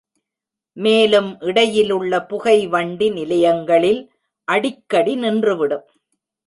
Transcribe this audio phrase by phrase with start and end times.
[0.77, 4.01] மேலும் இடையிலுள்ள புகை வண்டி நிலையங்களில்
[4.47, 5.87] அடிக்கடி நின்று விடும்.